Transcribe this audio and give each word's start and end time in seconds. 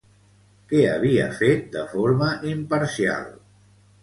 Què 0.71 0.79
havia 0.93 1.27
fet 1.41 1.67
de 1.75 1.83
forma 1.93 2.31
imparcial? 2.53 3.31